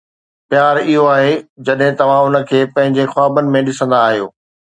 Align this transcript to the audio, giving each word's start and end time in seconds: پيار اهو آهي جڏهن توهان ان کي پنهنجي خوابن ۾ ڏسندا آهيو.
پيار 0.51 0.77
اهو 0.91 1.03
آهي 1.15 1.33
جڏهن 1.67 1.99
توهان 1.99 2.39
ان 2.39 2.49
کي 2.53 2.63
پنهنجي 2.73 3.07
خوابن 3.13 3.53
۾ 3.59 3.63
ڏسندا 3.71 4.03
آهيو. 4.09 4.27